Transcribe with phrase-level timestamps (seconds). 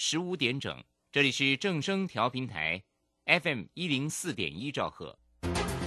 [0.00, 0.72] 十五点整。
[1.10, 2.80] 这里是正声调频台
[3.42, 5.18] ，FM 一零四点一兆赫，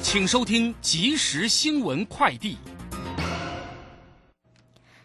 [0.02, 2.58] 请收听即时新闻快递。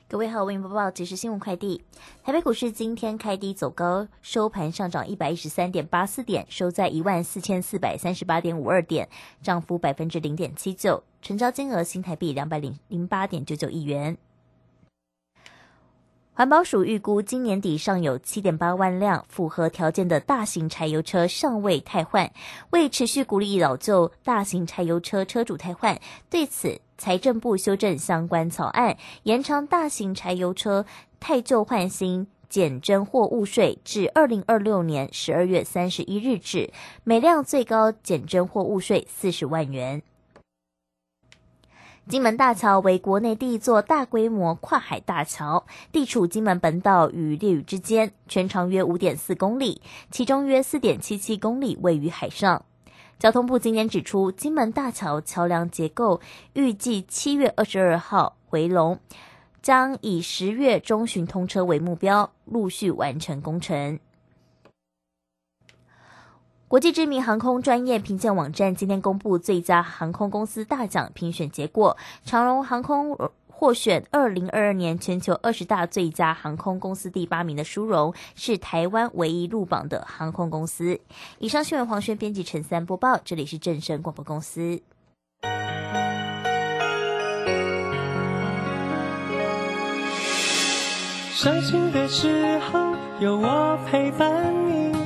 [0.09, 1.85] 各位好，为您播报即时新闻快递。
[2.25, 9.09] 台北股市今天开低走高，收盘上涨一百一十三点八四点，收在一万四千四百三十八点五二点，
[9.41, 14.19] 涨幅百分之零点七九，成交金额新台币两百零零八点九九亿元。
[16.37, 22.31] 环保署预估，今年底尚有七点八万辆符合条件的大型柴油车尚未汰换。
[22.73, 30.85] 为持续鼓励老旧大型柴油车车主汰换，对此，财政部修正相关草案，延长大型柴油车
[31.19, 36.71] 汰旧换新减征货物税至二零二六年十二月三十一日止，
[37.03, 40.03] 每辆最高减征货物税四十万元。
[42.09, 49.83] 金门大桥为国内第一座大规模跨海大桥，地处金门本岛与烈屿之间，全长约五点四公里，
[50.13, 52.65] 其中约四点七七公里位于海上。
[53.19, 56.21] 交通部今年指出，金门大桥桥梁结构
[56.53, 59.01] 预计七月二十二号回笼，
[59.61, 63.99] 将以十月中旬通车为目标，陆续完成工程。
[66.69, 80.99] 国际知名航空专业评鉴网站今天公布最佳航空公司大奖评选结果，长荣航空获选二零二二年全球二十大最佳航空公司第八名的殊荣，是台湾唯一入榜的航空公司。
[81.39, 84.83] 以上新闻黄轩编辑陈三播报，这里是正声广播公司。
[91.33, 95.06] 伤心的时候有我陪伴你。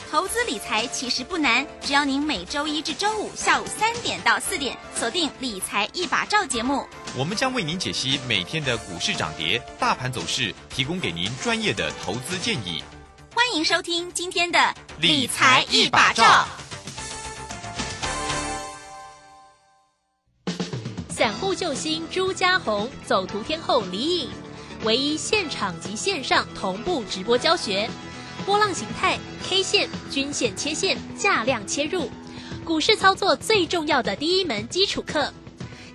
[0.11, 6.85] 投资理财其实不难，只要您每周一至周五下午三点到四点锁定《理财一把照》节目，
[7.17, 12.83] 我们将为您解析每天的股市涨跌、大盘走势，提供给您专业的投资建议。
[13.33, 14.59] 欢迎收听今天的
[14.99, 16.45] 《理财一把照》。
[21.09, 24.29] 散户救星朱家红，走图天后李颖，
[24.83, 27.89] 唯一现场及线上同步直播教学。
[28.45, 32.09] 波浪形态、K 线、均线切线、价量切入，
[32.65, 35.31] 股市操作最重要的第一门基础课，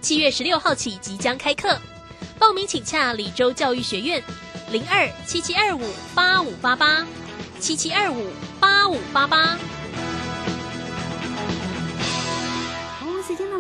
[0.00, 1.78] 七月十六号起即将开课，
[2.38, 4.22] 报名请洽李州教育学院，
[4.70, 5.82] 零二七七二五
[6.14, 7.06] 八五八八，
[7.58, 8.26] 七七二五
[8.60, 9.58] 八五八八。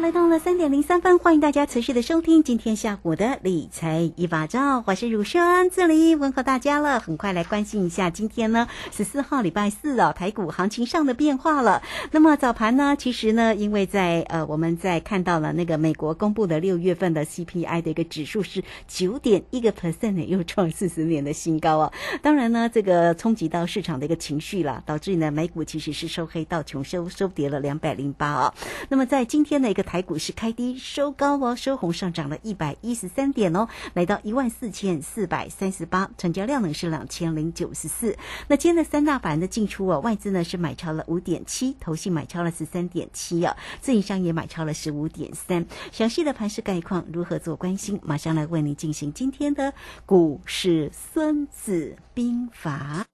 [0.06, 7.00] 来到了三点零三分，欢迎大家持续的收听今天下午的理财一把照，我是汝生，这里问候大家了。
[7.00, 11.82] 很快来关心一下今天呢十四号礼拜四啊，台股行情上的变化了。
[12.12, 21.92] 那么早盘呢，其实呢，因为在呃我们在看到了那个美国公布的六月份的 CPI 的一个指数是九点一个 percent 呢，又创四十年的新高啊。
[22.22, 28.54] 当然呢，这个冲击到市场的一个情绪了，导致呢美股其实是收黑到穷收收跌了两百零八啊。
[28.88, 29.95] 那么在今天的一个台。
[29.96, 38.14] 台股市开低收高哦，收红上涨了一百一十三点哦，来到一万四千四百三十八，成交量呢是两千零九十四。
[38.46, 45.64] 那今天的三大板的进出哦，外资呢是买超了五点七，投信买超了十三点七啊，自营商也买超了十五点三。
[45.90, 47.98] 详细的盘势概况如何做关心？
[48.02, 49.72] 马上来为您进行今天的
[50.04, 53.06] 股市孙子兵法。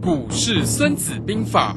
[0.00, 1.76] 股市孙子兵法。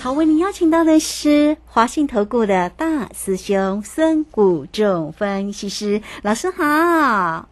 [0.00, 7.48] 好，为您邀请到的是华信投顾的大师兄孙谷仲分析师老师好。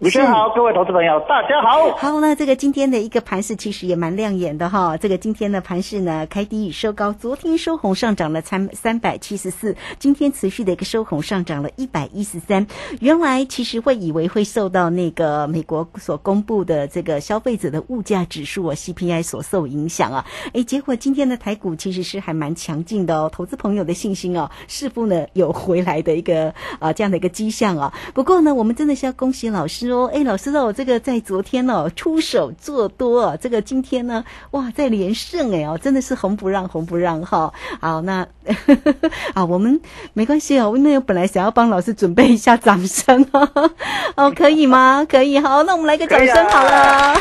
[0.00, 1.96] 主持人好，各位投资朋友，大家好。
[1.96, 4.96] 好，那这个今天的一个盘势其实也蛮亮眼的哈。
[4.96, 12.66] 这个今天的盘势呢，开低收高，昨天收红上涨了三三百七十四，今天持续的一个收红上涨了一百一十三。
[13.00, 27.94] 原来其实会以为会受到那个美国所公布的这个消费者的物价指数啊 CPI 所受影响啊，哎，结果今天的台股其实是还蛮强劲的哦，投资朋友的信心哦，似乎呢有回来的一个啊这样的一个迹象啊。
[28.12, 37.52] 不过呢，我们真的是要恭喜老师哦，哎，老师哦，这个在昨天哦出手做多啊，这个今天呢，哇，在连胜哎哦，真的是红不让红不让哈。
[37.80, 38.26] 好，那
[39.34, 39.80] 啊，我们
[40.12, 43.70] 没关系哦，因为我本来想要帮老师准备一下掌声哦，
[44.16, 45.06] 哦，可以吗？
[45.08, 47.14] 可以，好，那我们来个掌声好了。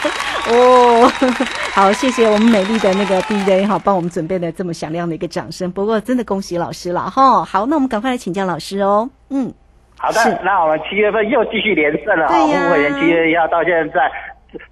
[0.50, 1.10] 哦，
[1.72, 5.70] 好，谢谢我们美丽的那个 DJ 哈，帮我们准备了这么响亮的一个掌声。
[5.72, 7.44] 不过真的恭喜老师了哈。
[7.44, 9.08] 好，那我们赶快来请教老师哦。
[9.30, 9.52] 嗯。
[10.04, 14.10] 好的，那我们七月份又继续连胜了哈，富会员七月一号到现在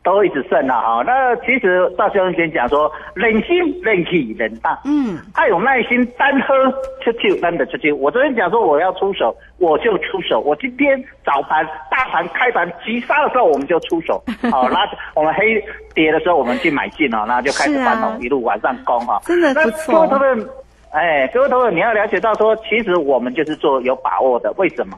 [0.05, 1.02] 都一直胜了哈。
[1.06, 6.55] 那其实赵先生先讲说，忍心、忍气、忍大，嗯，他有耐心，单喝
[7.02, 7.90] 出去，单的出去。
[7.90, 10.38] 我昨天讲说我要出手，我就出手。
[10.40, 14.23] 我今天早盘大盘开盘急杀的时候，我们就出手。
[14.52, 14.79] 好，那
[15.14, 15.61] 我们黑
[15.94, 19.19] 跌的时候，我们去买进哦，那就开始翻红，一路往上攻哈。
[19.25, 20.06] 真的不错。
[20.06, 20.49] 各位朋友，
[20.93, 24.96] 哎，各位朋友，你要了解到说，其实我们就是做有把握的，为什么？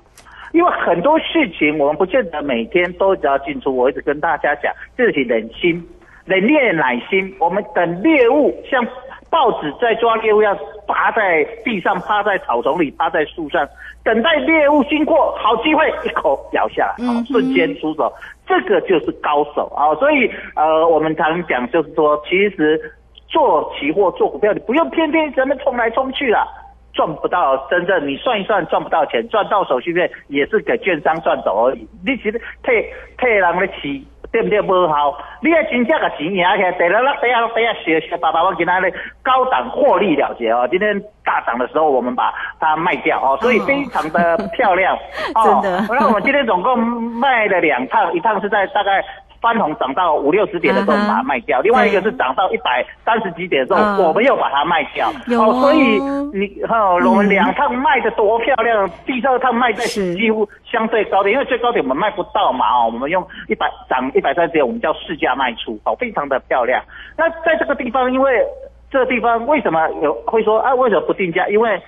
[0.54, 5.84] 因为很多事情我们不见得每天都只要进出，我一直跟大家讲，自己忍心，
[6.24, 7.34] 忍烈乃心。
[7.40, 8.86] 我们等猎物像
[9.28, 10.56] 豹子在抓猎物，要
[10.86, 13.68] 趴在地上，趴在草丛里，趴在树上，
[14.04, 18.12] 等待猎物经过，好机会一口咬下来，瞬间出手，
[18.46, 19.92] 这个就是高手啊！
[19.96, 22.80] 所以呃，我们常讲就是说，其实
[23.26, 26.46] 做期货、做股票，你不用天天在那冲来冲去了。
[26.94, 31.86] 赚不到真正，你算一算赚不到钱，赚到手续费也是给券商赚走而已。
[32.06, 32.88] 你其实退
[33.18, 34.00] 退人的钱，
[34.32, 34.62] 对不对？
[34.62, 38.90] 不好，你要真正个钱赢起来，得了那等下等下学学爸爸，我给他的
[39.22, 40.66] 高档获利了结哦。
[40.70, 44.96] 今天大涨的时候，我们把它卖掉哦，所以非常的漂亮
[45.34, 45.60] 哦。
[45.62, 45.86] 真的。
[45.88, 49.04] 那我们今天总共卖了两趟，一趟是在大概。
[49.44, 55.10] 翻红涨到五六十点的时候把它卖掉，另外一个是涨到一百三十几点的时候，我们又把它卖掉。
[55.38, 56.00] 哦，所以
[56.32, 66.82] 你哈，我们两趟卖的多漂亮，第二趟卖在几乎相对高点，因为最高点我们卖不到嘛哦，我们用一百涨一百三十点，我们叫市价卖出，哦，非常的漂亮。
[67.18, 68.42] 那在这个地方，因为
[68.90, 70.74] 这个地方为什么有会说啊？
[70.74, 71.46] 为什么不定价？
[71.48, 71.78] 因为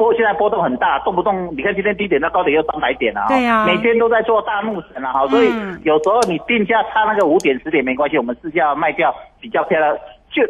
[0.00, 5.52] 波现在波动很大，动不动你看今天低点到高点又三百点了，对呀，每天都在做大怒神了哈，所以
[5.82, 9.94] 有时候你定价差那个五点十点没关系，我们市价卖掉比较漂亮，
[10.30, 10.42] 就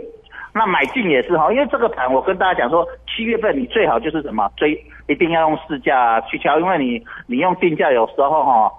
[0.54, 8.72] 那买进也是哈，因为这个盘我跟大家讲说，七月份你最好就是什么追，一定要用市价去敲，因为你你用定价有时候哈。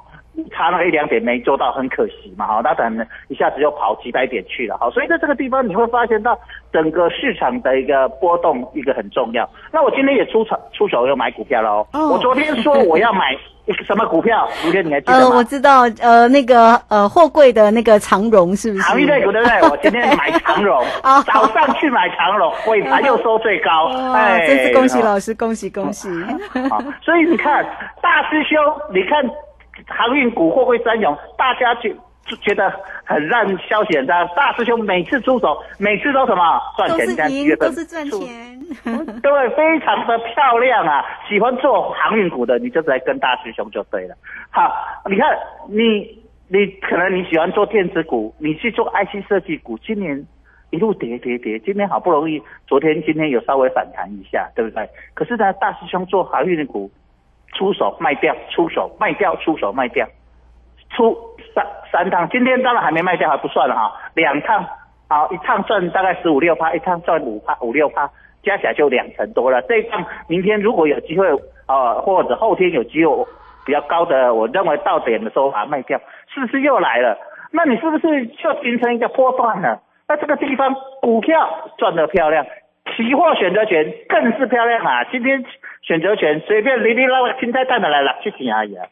[0.51, 6.37] 差那一两点没做到，很可惜嘛，哈，那可能一下子又跑几百点去了，好，所以在这个地方你会发现到
[6.71, 9.47] 整个市场的一个波动一个很重要。
[9.71, 13.35] 那我今天也出场出手又买股票了哦，我昨天说我要买
[13.85, 14.47] 什么股票？
[14.63, 15.19] 昨天你还记得吗？
[15.19, 18.83] 呃，我知道，呃，那个呃货柜的那个长荣是不是？
[18.83, 19.41] 长荣对不对？
[19.69, 26.09] 我今天买长荣， 早上去买长荣，尾盘又收最高，哎，真是恭喜老师，恭喜恭喜！
[26.69, 27.63] 好，所以你看
[28.01, 28.57] 大师兄，
[28.93, 29.23] 你看。
[29.91, 31.17] 航运股会不会三勇？
[31.37, 31.89] 大家就
[32.25, 32.71] 就觉得
[33.03, 34.23] 很让消息很大。
[34.35, 36.97] 大师兄每次出手，每次都什么赚钱？
[36.97, 38.59] 都是赢，都是赚钱。
[39.21, 41.03] 对，非常的漂亮啊！
[41.27, 44.15] 喜欢做航运股的，你就来跟大师兄就对了。
[44.49, 44.71] 好，
[45.09, 50.25] 你看你你可能你喜欢做电子股，你去做 IC 设计股，今年
[50.69, 54.87] 一路跌跌跌，今天好不容易，昨天今天有稍微反弹一下，对不对？
[55.13, 56.89] 可是呢，大师兄做航运股。
[57.53, 60.07] 出手卖掉，出手卖掉，出手卖掉，
[60.89, 61.17] 出
[61.53, 64.65] 三三趟，今天当然还没卖掉还不算了哈，两趟，
[65.09, 68.09] 好一趟赚大概十五六趴，一趟赚五趴五六趴，
[68.43, 69.61] 加起来就两成多了。
[69.63, 71.27] 这一趟明天如果有机会，
[71.67, 73.25] 呃或者后天有机会
[73.65, 75.99] 比较高的，我认为到点的时候把它卖掉，
[76.33, 77.17] 是不是又来了？
[77.51, 79.81] 那你是不是就形成一个波段了？
[80.07, 82.45] 那这个地方股票赚得漂亮。
[82.95, 85.03] 期货选择权更是漂亮啊！
[85.11, 85.45] 今天
[85.81, 88.85] 选择权随便哩哩啦啦，青菜蛋的来了七钱而已啊，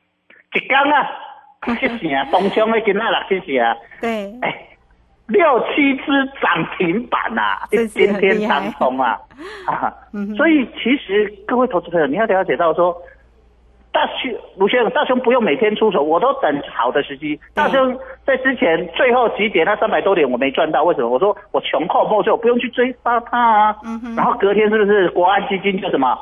[0.54, 1.10] 一缸啊
[1.80, 4.56] 七钱啊，东冲的今仔六七钱啊，对，哎，
[5.28, 9.20] 六七只涨停板呐，今天当冲啊，
[9.68, 9.94] 啊，
[10.36, 12.96] 所以其实各位投资朋友，你要了解到说。
[13.92, 17.38] 大兄，卢先生，大兄不用每天出手，我都等好的时机。
[17.56, 21.10] 大兄在之前最后几点那三百多点我没赚到，为什么？
[21.10, 23.76] 我说我穷寇莫追，我不用去追杀他啊。
[23.84, 24.16] 嗯哼。
[24.16, 26.16] 然后隔天是不是国安基金就什么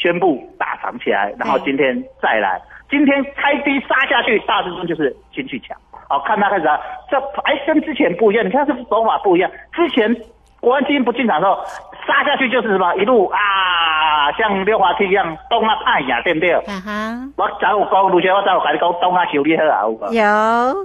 [0.00, 1.32] 宣布大涨起来？
[1.38, 5.76] 然后今天再来，今天开低杀下去，大致上就是进去抢。
[6.08, 6.80] 好，看他开始啊，
[7.10, 9.50] 这哎跟之前不一样，你看这手法不一样。
[9.72, 10.16] 之前
[10.60, 11.62] 国安基金不进场的时候，
[12.06, 16.52] 杀下去就是什么一路啊，像溜滑梯一样东啊派呀，对不对？
[16.52, 20.12] 啊哈，我早有讲，卢学我早有跟你讲东啊修理好啊，有无？
[20.12, 20.24] 有，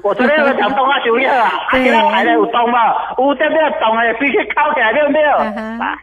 [0.04, 2.80] 我昨天有讲东啊修理好啊，啊，对今仔排咧有动嘛？
[3.18, 3.70] 有对不对？
[3.80, 5.22] 动诶，必须靠起来，对不对？
[5.24, 5.98] 嗯哼啊，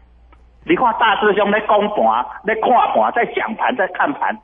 [0.65, 4.37] 你看大师兄在公盘、在看盘、在讲盘、在看盘，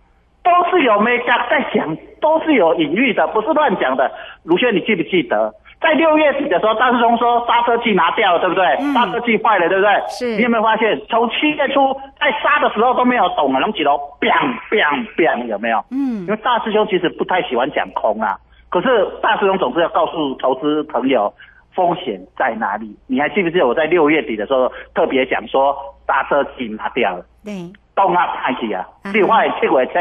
[0.42, 1.04] 都是有 up
[1.50, 4.10] 在讲，都是有隐喻的，不是乱讲的。
[4.44, 5.52] 卢轩，你记不记得？
[5.80, 8.64] 在六月底的时候，大师兄说刹车器拿掉了，对不对？
[8.80, 10.02] 嗯刹车器坏了，对不对？
[10.08, 15.78] 是你有没有发现，从七月初在杀的时候都没有懂啊，龙几楼，biang biang biang，有没有？
[15.92, 18.36] 嗯因为大师兄其实不太喜欢讲空啊，
[18.70, 21.32] 可是大师兄总是要告诉投资朋友
[21.78, 22.98] 风险在哪里。
[23.06, 25.72] 你还记不记得我在六月底的时候特别讲说
[26.08, 29.92] 刹车器拿掉了，对，动啊派去啊嗯，你发现七月车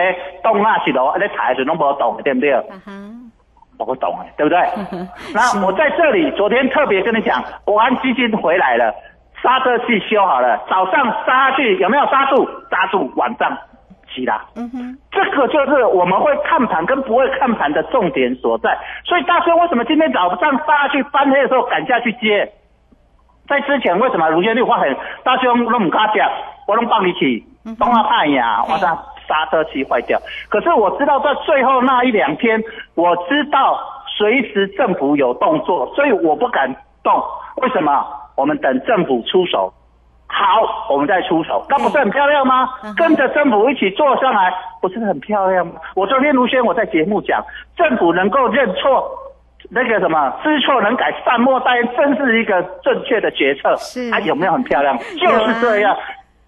[0.41, 2.51] 动啊是路在踩的时候拢无动的，对不对？
[2.51, 2.91] 啊哈，
[3.77, 4.59] 不懂哎，对不对？
[5.35, 8.91] 那我在这里昨天特别跟你讲，国安基金回来了，
[9.43, 12.49] 刹车器修好了，早上刹去有没有刹住？
[12.71, 13.55] 刹住，晚上
[14.17, 14.43] 起啦。
[14.55, 18.75] 嗯哼，这个就是我们会看盘跟不会看盘的重点所在。
[19.05, 22.51] 所以大师兄为什么今天早上大家去翻黑的时候赶下去接？
[23.47, 26.29] 在之前为什么卢先绿发很大师兄都唔敢讲，
[26.67, 27.45] 我拢帮你起，
[27.77, 28.97] 东华派呀，晚上
[29.27, 30.19] 刹车器坏掉。
[30.49, 32.61] 可是我知道在最后那一两天，
[32.95, 33.79] 我知道
[34.17, 37.23] 随时政府有动作，所以我不敢动。
[37.57, 38.05] 为什么？
[38.35, 39.73] 我们等政府出手。
[40.37, 42.93] 好，我们再出手，那不是很漂亮吗嗯？
[42.95, 45.73] 跟着政府一起做上来，不是很漂亮吗？
[45.95, 47.43] 我昨天卢轩我在节目讲，
[47.75, 49.09] 政府能够认错，
[49.71, 53.75] 那个什么知错能改善莫大焉，真是一个正确的决策。
[53.77, 54.95] 是啊，有没有很漂亮？
[55.19, 55.95] 就是这样。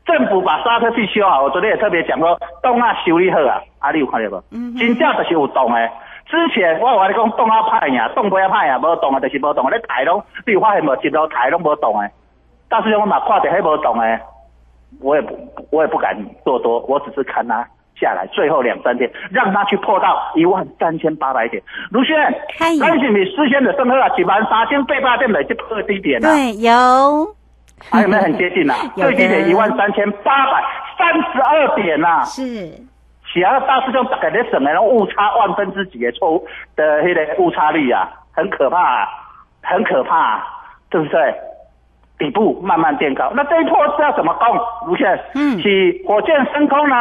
[0.05, 4.43] 政府把刹车器修好，我昨天也特别讲过，动啊修理好啊，啊你有看到无？
[4.51, 5.89] 嗯哼真正就是有动诶。
[6.27, 10.95] 之前我有跟你讲动啊歹呀，动不啊歹呀，无动啊就是无动，你台拢，你有发现无？
[11.01, 12.11] 一路抬拢无动诶。
[12.69, 14.21] 大师兄我嘛看着迄无动哎，
[15.01, 15.37] 我也不
[15.71, 17.67] 我也不敢做多，我只是看他
[17.99, 21.61] 下来最后两三天，让他去破到一万三千八百点。
[21.91, 22.15] 卢轩，
[22.57, 24.07] 嗨咱是不是事先的升好啊？
[24.17, 26.29] 一万三千八百点来去破低点啊？
[26.29, 27.27] 对，有，
[27.89, 28.75] 还有没有很接近啊？
[28.95, 30.63] 最低点一万三千八百
[30.97, 32.23] 三十二点呐、啊！
[32.23, 32.43] 是，
[33.33, 39.07] 其他大师兄大概在省的，然后误差万分之几的错误的那个误差率啊，很可怕、啊，
[39.61, 40.47] 很可怕、啊，
[40.89, 41.35] 对不对？
[42.19, 44.47] 底部慢慢垫高，那这一波是要怎么攻？
[44.87, 46.95] 卢先，嗯是火箭升空呢，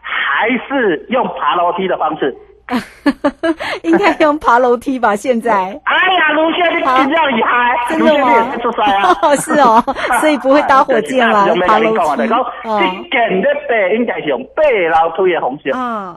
[0.00, 2.34] 还是用爬楼梯的方式？
[3.82, 5.16] 应该用爬楼梯吧？
[5.16, 5.50] 现在
[5.84, 9.12] 哎呀，卢先，你比较厉害，真的吗是出塞啊？
[9.36, 9.82] 是哦
[10.20, 12.32] 所以不会搭火箭啦就是爬楼梯爬楼梯。
[12.32, 14.62] 哦这件咧爬应该是用爬
[15.02, 15.70] 楼梯的方式。
[15.70, 16.16] 啊，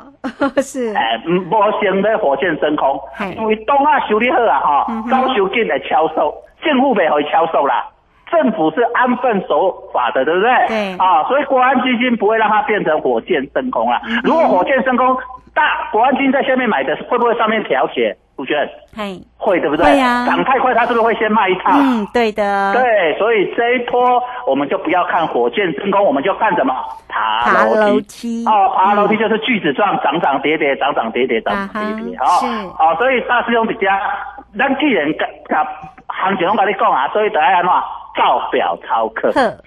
[0.62, 3.00] 是，哎，唔无先咧火箭升空，
[3.36, 6.31] 因为东啊修理好啊，哈高修建的销售，
[6.63, 7.83] 政府袂会销售啦。
[8.34, 10.50] 政府是安分守法的，对不对？
[10.68, 14.02] 对啊，所以国安基金不会让它变成火箭升空啊。
[14.10, 15.16] 嗯如果火箭升空，
[15.54, 18.18] 大国安基金在下面买的，会不会上面调节？
[18.36, 19.86] 主持人嘿，会，对不对？
[19.86, 21.70] 会啊涨太快，它是不是会先卖一套？
[21.75, 26.74] 嗯，对的，对，所以这一波我们就不要看火箭升空，我们就看什么
[27.08, 32.48] 爬爬楼楼梯哦，爬楼梯嗯就是锯子状，涨涨跌跌，涨涨跌跌，涨涨跌跌，哦啊哈是
[32.80, 33.88] 哦，所以大师兄比较，
[34.58, 35.68] 咱既然甲甲
[36.08, 37.70] 行情拢甲你讲啊，所以就爱安怎
[38.15, 39.32] 照表操课。
[39.32, 39.58] 呵，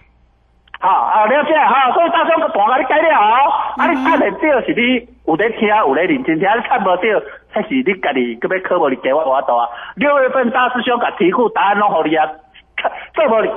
[0.78, 7.02] 好啊，了解哈，所以大兄个盘甲你改了哦，啊，嗯你看得到是你有在听，有在认真听，你看无到，
[7.52, 9.68] 才是你家己搁要科目你给我我多啊。
[9.96, 12.28] 六月份大师兄甲题库答案拢互你啊，
[13.14, 13.50] 做无你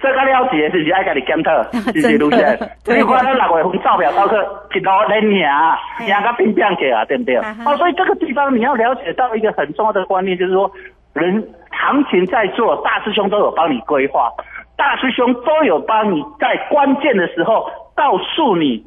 [0.00, 2.58] 这个了解是不是爱家己检讨，是不是真的卢先？
[2.84, 4.34] 对你看咱六月份照表操课
[4.74, 7.36] 一路连赢赢个乒乓球啊，对不对？
[7.36, 10.68] 啊所以这个地方你要了解到一个很重要的观念，就是说
[11.14, 14.30] 人行情在做，大师兄都有帮你规划，
[14.76, 18.84] 大师兄都有帮你在关键的时候告诉你。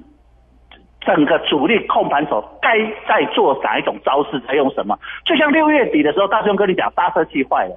[1.06, 4.98] 整个主力控盘手该在做哪一种招式，在用什么？
[5.24, 7.76] 就像六月底的时候，大师兄跟你讲刹车器坏了，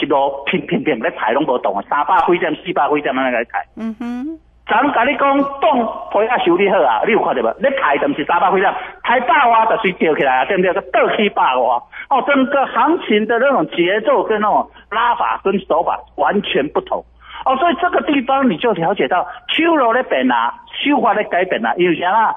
[0.00, 3.62] 一路拼拼拼，咧抬拢无动啊，三百几点、四百几点安尼来抬。
[3.76, 7.54] 嗯哼，咱甲你讲，动皮啊修理好啊，你有看到无？
[7.58, 8.74] 你抬就不是三百几点，
[9.12, 10.72] 抬百瓦就随掉起来啊，对不对？
[10.72, 11.76] 个倒起百瓦。
[12.08, 17.04] 哦，整个行情的那种节奏跟那种拉法跟手法完全不同。
[17.44, 22.34] 哦，所以这个地方你就了解到，手路咧变啊，手法的改变啊，因为啥啦？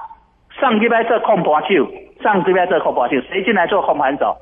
[0.60, 1.88] 上礼拜做控盘手，
[2.22, 4.36] 上礼拜做控盘手，谁进来做控盘手？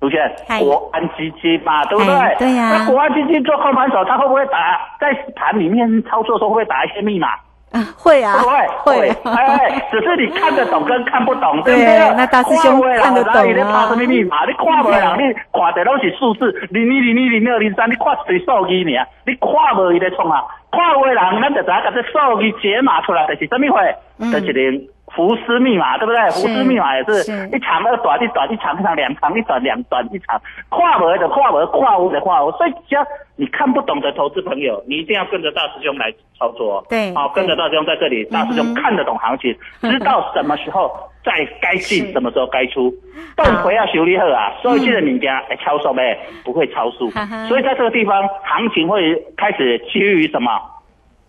[0.00, 2.14] 卢轩嗨，国安基金嘛，对不对？
[2.14, 7.30] 哎对呀那国安基金做控盘手，他会不会打在盘里面操作的时候会不会打一些密码？
[7.72, 8.52] 啊，会啊，会
[8.84, 12.14] 会，哎，只是你看得懂跟看不懂，对不对对？
[12.16, 14.44] 那大师兄看得懂啊你在拍什么密码？
[14.44, 20.42] 你看无人，你看的都是数字，零零零零零二零三，你看谁数字呢，你看无伊在创啊？
[20.72, 23.94] 看有的人，咱就知影甲这数字解码出来，就是什么会？
[24.18, 24.74] 嗯就是连
[25.14, 26.20] 福斯密码，对不对？
[26.30, 30.40] 是福斯密码也是是一长二短，一短一长，一长两长，一短两短，一长。
[30.68, 32.50] 跨无的跨无，跨无的跨无。
[32.52, 33.04] 所以只要
[33.36, 36.86] 你看不懂的投资朋友，你一定要跟着大师兄来操作哦。
[36.88, 40.90] 对好，跟着大师兄在这里，大师兄看得懂行情，知道什么时候
[41.24, 42.92] 再该进，什么时候该出。
[43.34, 47.10] 但回要修理好啊，所以这个物件会超速呗，不会超速。
[47.48, 50.50] 所以在这个地方，行情会开始趋于什么？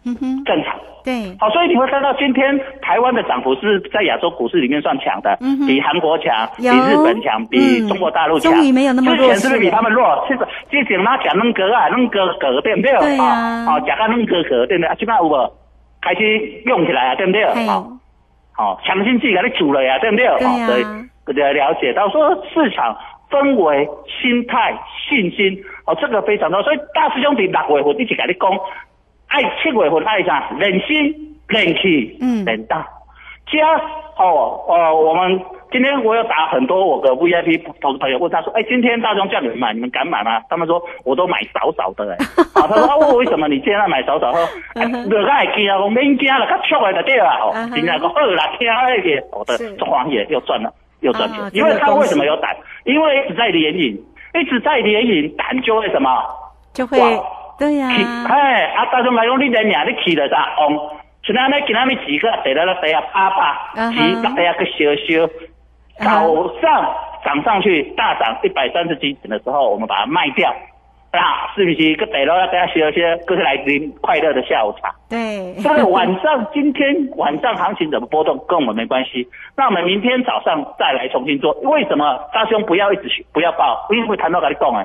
[0.05, 0.75] 嗯哼，正常。
[1.03, 8.53] 对，好，所以你会看到今天台湾的涨幅是在亚洲股市里面算强的，嗯哼比韩国强，比日本强，比嗯中国大陆强。
[8.53, 10.05] 终于没有那么弱之前是不是比他们弱？
[10.27, 10.39] 其实
[10.69, 12.91] 之前那讲弄格啊，弄格格对不对？
[12.99, 14.87] 对啊哦，讲到弄格格对不对？
[14.87, 15.33] 啊，现在有无
[16.01, 16.21] 开始
[16.65, 17.15] 用起来啊？
[17.15, 17.43] 对不对？
[17.65, 17.97] 好哦，
[18.53, 20.25] 好，强心剂给你煮了呀，对不对？
[20.27, 20.83] 对啊哦，所以
[21.39, 22.95] 了了解到说市场
[23.31, 23.89] 氛围、
[24.21, 24.77] 心态、
[25.09, 26.63] 信心，哦，这个非常重要。
[26.63, 28.51] 所以大师兄弟六月份一直跟你讲，
[29.31, 30.49] 爱七月份爱啥？
[30.59, 32.85] 人心、人气、嗯人大。
[33.47, 33.59] 家
[34.17, 35.39] 哦哦，我们
[35.71, 40.39] 今天我有打很多我的 VIP 投资朋友，问他说，哎，今天大众叫你们买，你们敢买吗？
[40.49, 42.15] 他们说我都买少少的哎。
[42.55, 44.31] 啊，他说啊，我为什么你现在买少少？
[44.31, 44.39] 说，
[44.75, 47.29] 哎，落个会惊啊，我免惊了，较俗的就对了。
[47.41, 50.71] 哦嗯，哼今天讲好啦，听那个，我的是中黄也又赚了，
[51.01, 52.55] 又赚钱啊，因为他为什么有胆？
[52.85, 54.01] 因为一直在连赢，
[54.35, 56.09] 一直在连赢，胆就会什么？
[56.73, 57.07] 就会哇
[57.61, 60.49] 对呀、起，哎，啊，大众来讲，你连赢，你起了啥？
[60.57, 65.29] 哦，像咱咧今仔日几个得了了地下趴趴，嗯哼起大家个烧烧，
[66.03, 70.49] 早上涨上去大涨一百三十几点的时候，我们把它卖掉，
[71.11, 71.95] 啊，是不是？
[71.97, 74.89] 个得了大家烧烧，各是来临快乐的下午茶。
[75.07, 76.83] 对，但是晚上，今天
[77.15, 79.27] 晚上行情怎么波动跟我们没关系。
[79.55, 81.53] 那我们明天早上再来重新做。
[81.61, 83.85] 为什么大兄不要一直去不要报？
[83.91, 84.83] 因为会谈到跟你讲哎，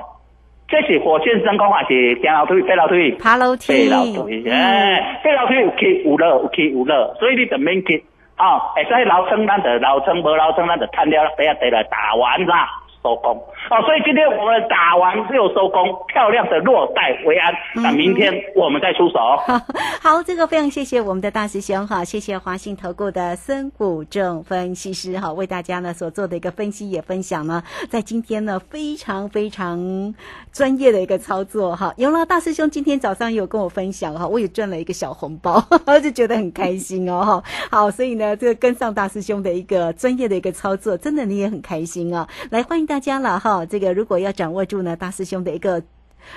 [0.67, 3.11] 这是火箭升空还是行楼梯、飞楼梯？
[3.23, 8.03] 爬楼梯，飞楼梯，哎，飞楼梯有起有落，有起有落，所以你就免去。
[8.35, 12.67] 啊，会使楼层咱就楼层，无楼层咱就看了，底下地来打完啦。
[13.01, 17.53] 收工哦，所以今天我们打完又收工，漂亮的落袋为安。
[17.75, 19.19] 那明天我们再出手。
[20.01, 30.15] 好，这个非常谢谢我们的大师兄哈，谢谢华信投顾的孙谷正分析师哈，为大家呢所做的一个分析也分享呢，在今天呢非常非常
[30.53, 31.93] 专业的一个操作哈。
[31.97, 35.61] 有了大师兄今天早上有跟我分享哈，我也赚了一个小红包，
[36.01, 37.43] 就觉得很开心哦哈。
[37.69, 42.25] 好，所以呢，这个跟上大师兄的一个专业的一个操作，真的你也很开心哦。
[42.49, 43.56] 来，欢迎大家了哈。
[43.65, 45.83] 这个如果要掌握住呢大师兄的一个。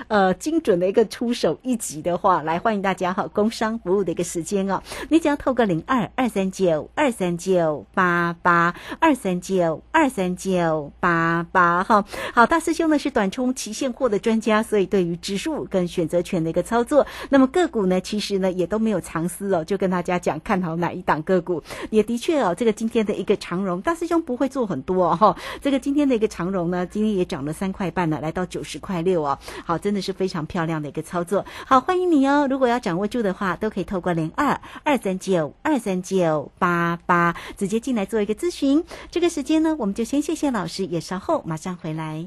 [0.08, 12.04] 呃，精准的一个出手一击的话，来欢迎大家哈，工商服务的一个时间哦，你只要透过零二二三九二三九八八二三九二三九八八哈。
[12.32, 29.79] 好，大师兄呢是短冲期现货的专家，所以对于指数跟选择权的一个操作，那么个股呢，其实呢也都没有藏私哦，就跟大家讲看好哪一档个股，也的确哦，这个今天的一个长荣，大师兄不会做很多哦，哈这个今天的一个长荣呢，今天也涨了三块半了，来到九十块六哦，好。
[29.80, 32.46] 真的是非常漂亮的一个操作，好，欢迎你哦！
[32.48, 38.84] 如果要掌握住的话，都可以透过零二二三九二三九八八直接进来做一个咨询。
[39.10, 42.26] 这个时间呢，我们就先谢谢老师，也稍后马上回来。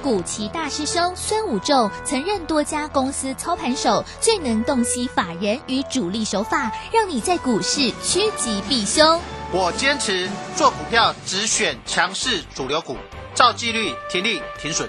[0.00, 9.20] 古奇大师兄孙武仲曾任多家公司操盘手，最能洞悉法人与主力手法，让你在股市趋吉避凶。
[9.50, 12.96] 我坚持做股票只选强势主流股，
[13.34, 14.88] 照纪律停利停损。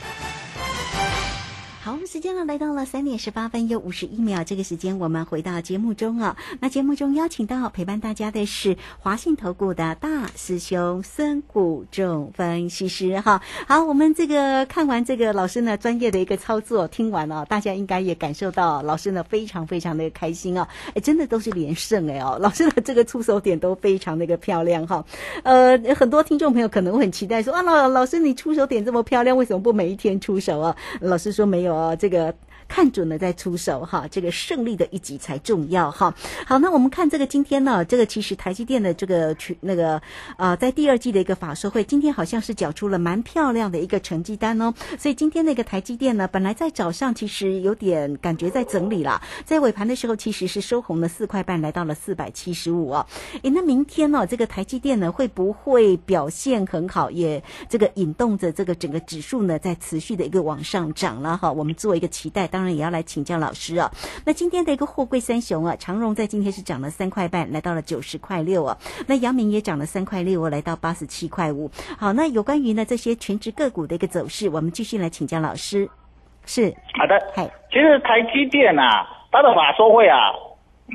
[1.83, 6.37] 好，我们时间呢来到了三点十八分又五十一秒，这个时间我们回到节目中啊。
[6.59, 13.41] 那节目中邀请到陪伴大家的是华信投顾的大师兄孙谷仲分析师哈。
[13.67, 25.03] 好，我们这个看完这个老师呢专业的一个操作，听完了、大家应该也感受到老师呢非常非常的开心哦，哎，真的都是连胜哎哦， 老师的这个出手点都非常的一个漂亮哈。
[25.41, 30.75] 呃，很多听众朋友可能会很期待说啊，老老师你出手点这么漂亮，为什么不每一天出手啊？
[30.99, 32.33] 老师说没有哦，这个。
[32.71, 36.15] 看准了再出手哈，这个胜利的一击才重要哈。
[36.45, 40.01] 好，那我们看这个今天呢，这个其实台积电的这个去那个
[40.37, 44.73] 呃，在第二季的一个法说会，今天好像是缴出了蛮漂亮的一个成绩单哦。
[44.97, 53.05] 所以今天那个台积电呢，本来在早上其实有点感觉在整理啦，在尾盘的时候其实是收红了四块半，来到了四百七十五哦。
[53.41, 61.51] 诶，那明天呢，这个台积电呢会不会表现很好，也这个引动着这个整个指数呢在持续的一个往上涨了哈？
[61.51, 63.89] 我们做一个期待，当然也要来请教老师哦。
[64.25, 68.77] 那今天的一个货柜三雄啊，长荣在今天是涨了三块半，来到了九十块六啊。
[69.07, 71.69] 那阳明也涨了三块六哦，来到八十七块五。
[71.97, 75.89] 好，那有关于呢这些全职个股的一个走势，我们继续来请教老师。
[76.45, 80.17] 是好的，嗨，其实台积电啊，它的法说会啊，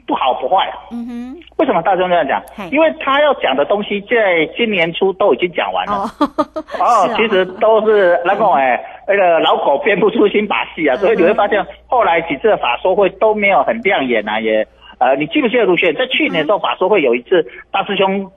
[0.06, 0.68] 不好不坏。
[0.90, 2.42] 嗯哼，为什么大众这样讲？
[2.70, 6.04] 因为他要讲的东西在今年初都已经讲完了。
[6.80, 14.66] 哦， 其实都是那个哎，那个老狗编不出新把戏啊，所以你会发现后来几次的法说会都没有很亮眼啊，也
[14.98, 18.30] 呃，你记不记得卢轩在去年的时候法说会有一次大师兄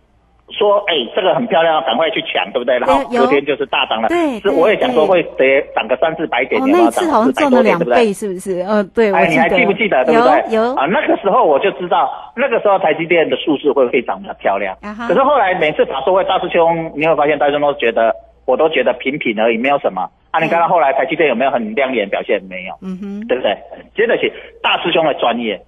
[0.52, 2.78] 说，哎，这个很漂亮，赶快去抢，对不对？
[2.80, 4.10] 然后昨天就是大涨了，
[4.42, 8.62] 是我也想说会得涨个三四百点，哦，有没有涨那一次好像400中了两多点对不对倍，是不是？
[8.64, 9.44] 嗯，对，我哎，记得。
[9.44, 10.56] 你还记不记得，对不对？
[10.56, 14.76] 有有啊，那个时候我就知道，那个时候台积电的数字会非常的漂亮。
[14.82, 18.14] 啊可是后来每次法说会，大师兄，你会发现大师兄都觉得，
[18.46, 20.10] 我都觉得平平而已，没有什么。
[20.32, 22.40] 啊，你看到后来台积电有没有很亮眼表现？
[22.48, 23.58] 没有，嗯哼，对不对？
[23.96, 24.32] 接着起
[24.62, 25.60] 大师兄的专业，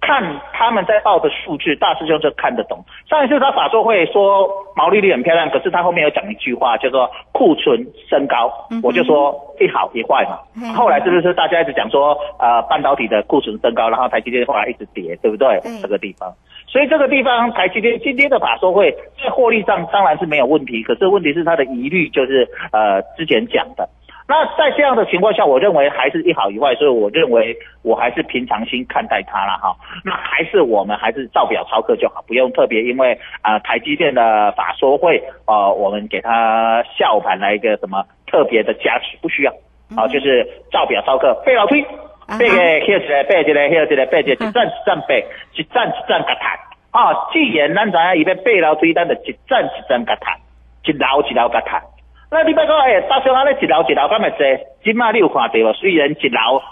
[0.00, 2.84] 看他们在报的数据，大师兄就看得懂。
[3.08, 8.50] 上一次他法说会说毛利率很漂亮，可是他后面有讲一句话，叫做库存升高，
[8.82, 10.38] 我就说一好一坏嘛。
[10.56, 15.60] 嗯后来是不是大家一直讲说，呃，半导体的库存升高，然后台积电后来一直跌，对不对？
[15.62, 16.32] 对这个地方，
[16.66, 18.90] 所以这个地方台积电今天的法说会
[19.22, 23.88] 在获利上当然是没有问题，可是问题是它的疑虑就是呃之前讲的。
[24.28, 29.76] 那在这样的情况下，我认为还是一好一坏，所以我认为我还是平常心看待它了哈。
[30.04, 39.52] 那还是我们还是照表操课就好，不用特别因为啊、呃台积电的法说会呃，我们给它下午盘来一个什么特别的加持，不需要
[39.96, 41.84] 啊、就是照表操课，背老推。
[42.38, 42.56] 背个
[42.86, 46.56] 休一个，背一个，休一个，背一个，一站一站背，一站一站甲谈。
[46.92, 50.38] 啊，既然咱知影伊要背楼推，咱就一站一站甲谈，
[50.86, 51.82] 一楼一楼甲谈。
[52.32, 54.64] 那你别讲诶，大上安尼一楼一楼敢会济？
[54.82, 55.72] 即马你有看到无？
[55.74, 56.62] 虽然一楼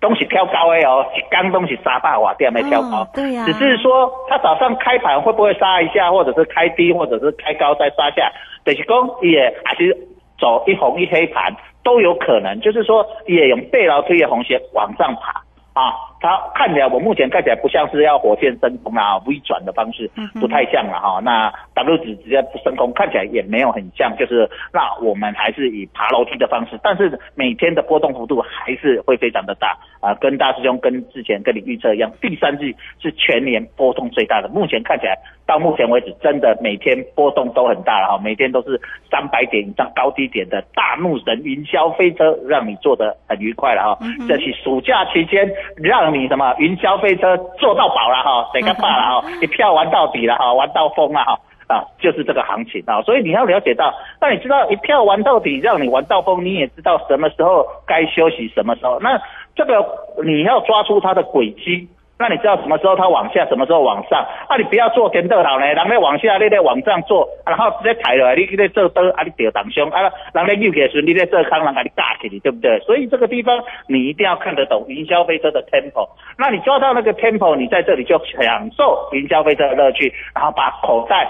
[0.00, 3.06] 都是跳高的哦，一缸都是三百瓦点的跳高。
[3.12, 8.32] 对呀只是说它早上开盘会不会杀一下，或者是开低，或者是开高再杀下，
[8.64, 9.94] 就是讲也还是
[10.40, 12.58] 走一红一黑盘都有可能。
[12.62, 15.42] 就是说也用背牢推的红线往上爬。
[15.74, 20.08] 啊，它看起来我目前看起来不像是要火箭升空啊，V 转的方式，
[20.40, 21.20] 不太像了哈。
[21.20, 35.18] 那 W 指直接升空，看起来也没有很像，就是那我们还是以爬楼梯的方式，但是每天的波动幅度还是会非常的大啊，跟大师兄跟之前跟你预测一样，第三季是全年波动最大的，目前看起来
[35.52, 43.98] 到目前为止真的每天波动都很大了哈，每天都是三百点以上高低点的大怒神云霄飞车，让你坐得很愉快了哈。
[44.26, 51.38] 这是暑假期间让你什么云霄飞车坐到饱了哈，谁个罢了哈，一票玩到底了哈，玩到疯了哈。
[51.68, 59.18] 啊，就是这个行情啊，所以你要了解到，那你知道一票玩到底，让你玩到疯，你也知道什么时候该休息，什么时候，那
[59.54, 59.82] 这个
[60.22, 61.88] 你要抓出它的轨迹，
[62.22, 64.24] 那你知道什么时候它往下，什么时候往上？
[64.46, 68.36] 啊，你不要做颠倒好呢，人咧往下，你咧往上做，然后直接抬了。
[68.36, 72.78] 你，你咧做灯，啊，你掉挡胸，啊，人咧扭起来时，你咧做康，人给你炸起你，对不对？
[72.86, 73.58] 所以这个地方
[73.88, 76.08] 你一定要看得懂云霄飞车的 tempo，
[76.38, 81.28] 那你抓到那个 tempo，你在这里就享受云霄飞车的乐趣，然后把口袋。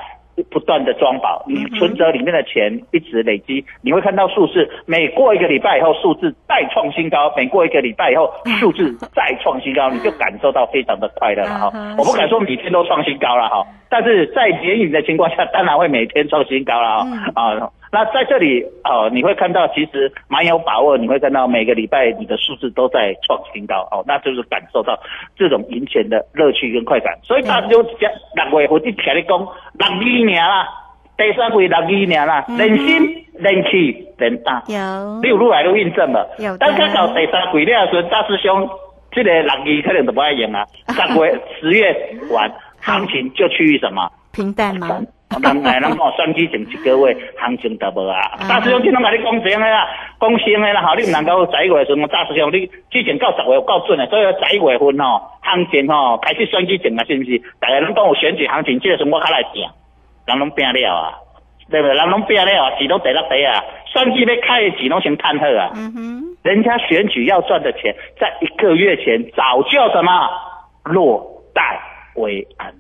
[0.51, 11.73] 不断的装保，你存折里面的钱一直累积，你会看到数字，每过一个礼拜以后数字再创新高，每过一个礼拜以后 数字再创新高，你就感受到非常的快乐了哈。
[11.99, 17.71] 我不敢说每天都创新高了哈，但是在连雨的情况下，当然会每天创新高了哈啊。
[17.93, 24.99] 那在这里哦，你会看到其实蛮有把握，你会看到每个礼拜你的数字都在创新高哦，那就是感受到
[25.37, 27.19] 这种赢钱的乐趣跟快感。
[27.23, 28.11] 所以大家就讲
[28.51, 30.67] 六月份一起来讲六二年啦，
[31.19, 36.67] 第三季六二年啦，人心人气人大，有你有愈来愈印证了有的。
[36.67, 38.67] 等看到第三季了时候，大师兄
[39.11, 41.95] 这个六二可能都不爱用啊，十月十月
[42.31, 42.51] 完
[42.81, 44.11] 行情就趋于什么？
[44.33, 44.99] 平淡吗？
[45.41, 48.21] 人哎，咱讲选举前一个月行情都无啊。
[48.49, 49.89] 大师兄今拢甲你讲真诶啦，
[50.21, 57.41] 讲真诶啦，吼，你毋能够十一月时阵，大师兄你之前到十月有够准诶，所以十一月份吼，行情吼开始选举前啊，是毋是？
[57.61, 59.65] 大家拢讲有选举行情，这个时候我较来拼，
[60.27, 61.15] 人拢拼了啊，
[61.71, 61.97] 对不对？
[61.97, 65.71] 人拢拼了啊，钱拢第六第啊，选举要开的钱拢先趁好啊。
[65.75, 70.11] 嗯哼，人家选举要赚的钱，在一个月前早就什么
[70.85, 71.81] 落袋
[72.17, 72.73] 为安。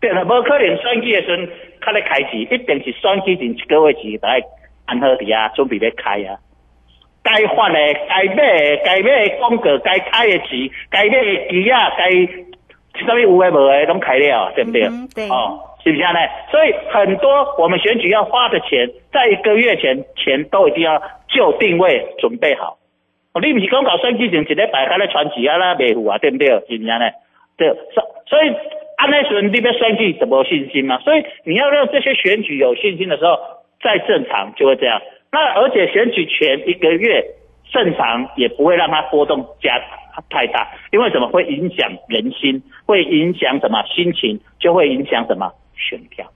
[0.00, 1.48] 对了，无可能选举的时阵，
[1.84, 4.40] 较咧开市，一定是选举前一个月前就爱
[4.86, 6.38] 安好伫啊，准备要开啊。
[7.22, 7.74] 该发的、
[8.08, 12.10] 该买的、该买的广告、该开的钱、该买的机啊、该
[12.98, 14.84] 什么有诶无诶，拢开了，对不对？
[14.84, 16.18] 嗯对哦，是不是呢？
[16.50, 22.78] 所以很多我们选举要花的钱，在一个月前钱都一定要就定位准备好。
[23.34, 26.48] 哦，你不是讲搞选举前一礼拜开咧传奇啊啦卖户啊，对不对？
[26.48, 27.10] 是不是呢？
[27.58, 28.50] 对，所所以
[29.00, 30.98] 安那时候你要选举怎么信心嘛？
[30.98, 33.38] 所以你要让这些选举有信心的时候，
[33.82, 35.00] 再正常就会这样。
[35.32, 37.24] 那而且选举前一个月
[37.72, 39.80] 正常也不会让它波动加
[40.28, 46.26] 太大，因为什么会影响人心，会影响什么心情，就会影响什么选票。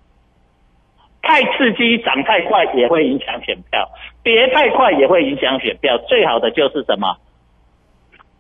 [1.21, 3.91] 太刺激涨太快也会影响选票，
[4.23, 5.99] 跌太快也会影响选票。
[6.09, 7.17] 最好的就是什么？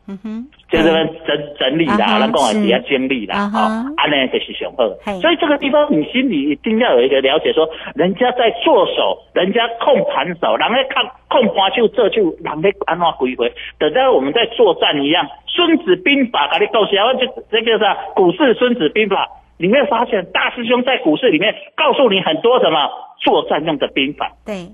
[0.06, 0.90] 嗯哼，就是
[1.26, 4.88] 整整理啦，咱讲的是比较精力啦，啊安尼就是上好。
[5.20, 13.46] 所以这个地方你心里一定要有一个了解，说人家在做手，人家控盘手，人家看控盘就这就人家安怎规划，
[13.78, 17.84] 等到我们在作战一样，《孙子兵法》给你告诉我，就这个是
[18.14, 19.26] 股市《孙子兵法》，
[19.58, 24.32] 你会发现大师兄在股市里面告诉你很多什么作战用的兵法。
[24.44, 24.66] 对，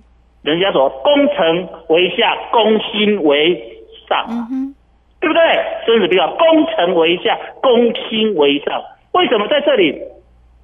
[0.43, 3.63] 人家说攻城为下，攻心为
[4.09, 4.27] 上。
[4.29, 4.75] 嗯哼，
[5.21, 5.41] 对不对？
[5.85, 8.83] 孙子兵法，攻城为下，攻心为上。
[9.13, 10.01] 为什么在这里？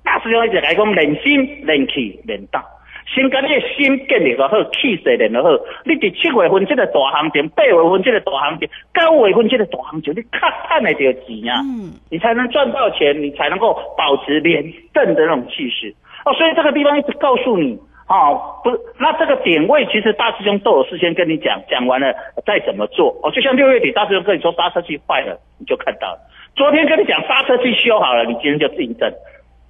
[0.03, 2.63] 大师兄一直来讲，人心、人气、人道。
[3.09, 5.51] 先跟你的心建立个好，气势练就好。
[5.85, 10.39] 你伫七月份这个大行情，八月份这个大行情，九月份这个大行情，你较
[10.69, 11.61] 赚得到钱啊！
[11.63, 15.95] 嗯，你才能赚到钱，你才能够保持连胜的那种气势。
[16.25, 22.15] 哦，所以这个地方一直告诉你，哦，不，那这个点位其实大师兄都有事先跟你讲，讲完了
[22.47, 23.19] 再怎么做。
[23.23, 26.19] 哦，就像六月底大师兄跟你说刹车器坏了，你就看到了。
[26.55, 29.13] 昨天跟你讲刹车器修好了，你今天就印证。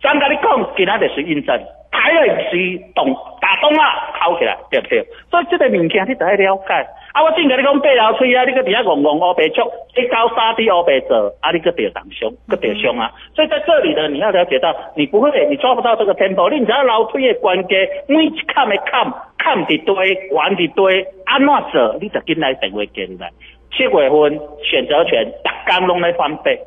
[0.02, 1.58] 张跟你讲，给他的是印证，
[1.90, 2.56] 台了是
[2.94, 3.82] 懂打动了
[4.20, 5.02] 好起来，对不对？
[5.30, 6.86] 所以这个物件你得要了解。
[7.16, 9.62] 啊，我正跟你讲八楼吹啊，你个底下戆戆乌白足，
[9.96, 13.10] 一高沙地乌白做，啊，你个得当凶，个得凶啊。
[13.34, 19.96] 所以在这里呢，你要了解到，你不会，你抓不到这个 tempo，你只要楼梯的关节，每一坎的坎，坎一堆，
[20.32, 23.30] 玩一堆，安怎做，你就紧来定位进来。
[23.72, 26.60] 七月份选择权，逐工拢在翻倍。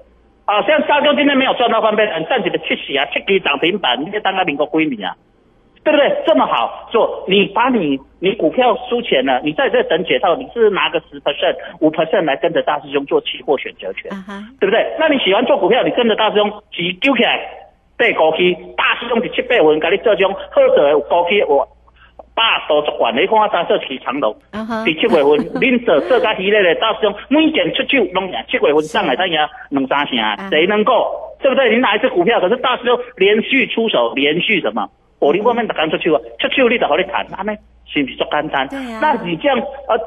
[0.46, 5.14] 啊，像大哥今天没有赚到翻倍，你站起的七喜啊，七支涨停板，你这当个民国归你啊，
[5.84, 6.24] 对不对？
[6.28, 14.12] 这么好做，你把你你股票输钱了，你在这等解套，你是拿个十 percent、五 percent 来跟着大师兄做期货选择权，
[14.60, 14.86] 对不对？
[15.00, 17.40] 那你喜欢做股票，你跟着大师兄几揪起来，
[17.98, 21.68] 背高期，大师兄是七八份，给你这种好做的有高期，我
[22.36, 24.36] 八多足管，你看我三色起长龙。
[24.52, 25.24] 啊哈，第七月份，
[25.60, 28.36] 恁做做甲系列的大师兄，每件出手拢赢。
[28.50, 29.38] 七月份上来咱赢
[29.70, 30.18] 两三成，
[30.50, 31.10] 谁能够？
[31.42, 31.70] 对不对？
[31.70, 32.38] 你拿一只股票？
[32.42, 34.90] 可是大师兄连续出手，连续什么？
[35.20, 38.68] 火力方面逐工出手啊，出手你就好你谈，安尼是不是足简单？
[39.02, 40.00] 那你这样呃。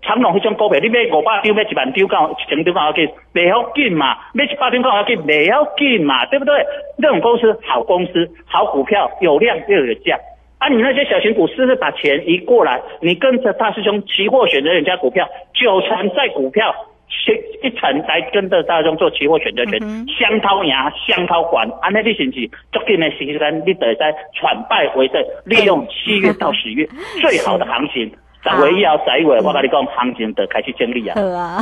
[0.00, 6.64] 长隆迄种股票，你买五百张，买一万张，到一千张要紧，袂要紧嘛；买一百张要紧，袂要紧嘛，对不对？
[7.02, 10.18] 这种公司好公司，好股票，有量又有价。
[10.56, 12.80] 啊，你那些小型股是不是把钱移过来？
[13.02, 16.74] 你跟着大师兄期货选择人家股票，九成在股票，
[17.08, 20.72] 一一层再跟着大众做期货选择权，相掏赢，
[21.06, 26.86] 相掏管，安尼你是不是足紧的时间，你得在喘败为胜，利用七月到十月
[27.20, 28.10] 最好的行情。
[28.44, 31.14] 十月以后，十一月，我跟你讲，行情得开始整理啊！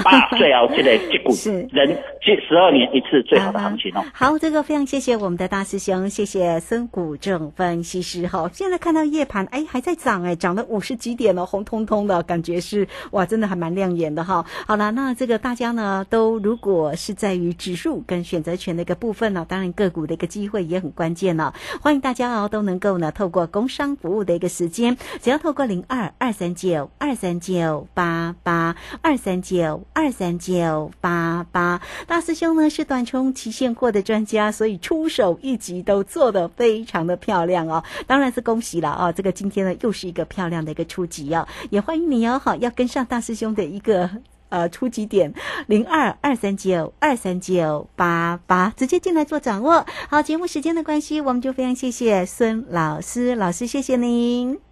[0.02, 1.32] 好啊最后这个 这股
[1.70, 4.04] 人这十二年一次最好的行情哦。
[4.12, 8.50] 好，这个非常谢谢我们的大师兄，谢谢孙谷正分析师哈。
[8.52, 14.44] 现在看到夜盘，哎，还在涨哎，涨了五十几点了，红彤彤的感觉是哇，真的还蛮亮眼的哈。
[14.66, 21.52] 好了，那这个大家呢，都如果是在于指数跟选择权的一个部分呢，当然个股的一个机会也很关键呢。
[21.80, 37.84] 欢迎大家哦，都能够呢，透过工商服务的一个时间，只要透过零二二三九二三九八八二三九二三九八八，大师兄呢是短冲期现货的专家，所以出手一级都做得非常的漂亮哦。
[38.06, 39.12] 当然是恭喜了啊！
[39.12, 44.08] 这个今天呢又是一个漂亮的一个初级哦，也欢迎你哦，好要跟上大师兄的一个。
[44.48, 45.32] 呃，初级点
[45.66, 49.86] 零二二三九二三九八八，直接进来做掌握。
[50.10, 54.71] 好，节目时间的关系，我们就非常谢谢孙老师，老师谢谢您。